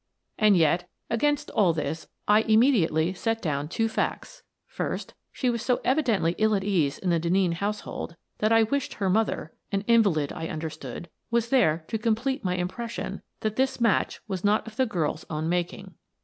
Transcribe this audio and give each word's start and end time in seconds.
And 0.39 0.57
yet, 0.57 0.89
against 1.11 1.51
all 1.51 1.73
this 1.73 2.07
I 2.27 2.41
immediately 2.41 3.13
set 3.13 3.39
down 3.39 3.67
two 3.67 3.87
facts. 3.87 4.41
First, 4.65 5.13
she 5.31 5.47
was 5.47 5.61
so 5.61 5.79
evidently 5.83 6.33
ill 6.39 6.55
at 6.55 6.63
ease 6.63 6.97
in 6.97 7.11
the 7.11 7.19
Denneen 7.19 7.53
household 7.53 8.15
that 8.39 8.51
I 8.51 8.63
wished 8.63 8.95
her 8.95 9.11
mother— 9.11 9.53
an 9.71 9.81
invalid, 9.81 10.33
I 10.33 10.47
understood— 10.47 11.07
was 11.29 11.49
there 11.49 11.85
to 11.87 11.99
complete 11.99 12.43
my 12.43 12.57
impres 12.57 12.89
sion 12.89 13.21
that 13.41 13.57
this 13.57 13.79
match 13.79 14.21
was 14.27 14.43
not 14.43 14.65
of 14.65 14.75
the 14.75 14.87
girl's 14.87 15.23
own 15.29 15.47
mak 15.47 15.71
ing. 15.71 15.93